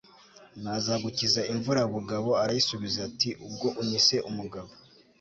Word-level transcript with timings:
nazagukiza 0.61 1.41
imvura 1.53 1.81
bugabo 1.93 2.29
arayisubiza 2.43 2.99
ati 3.09 3.29
ubwo 3.47 3.67
unyise 3.81 4.15
umugabo 4.29 4.71